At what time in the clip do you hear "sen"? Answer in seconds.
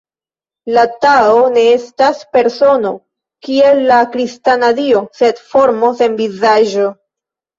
6.03-6.17